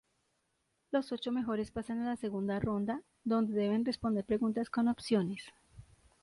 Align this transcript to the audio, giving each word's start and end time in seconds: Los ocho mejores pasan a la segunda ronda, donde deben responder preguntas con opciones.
Los 0.89 1.11
ocho 1.11 1.31
mejores 1.31 1.69
pasan 1.69 1.99
a 1.99 2.05
la 2.07 2.15
segunda 2.15 2.59
ronda, 2.59 3.03
donde 3.23 3.53
deben 3.53 3.85
responder 3.85 4.25
preguntas 4.25 4.67
con 4.71 4.87
opciones. 4.87 5.43